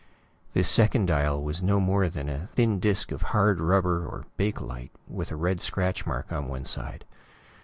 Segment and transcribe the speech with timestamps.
[0.53, 4.89] This second dial was no more than a thin disk of hard rubber or bakelite,
[5.07, 7.05] with a red scratch mark on one side.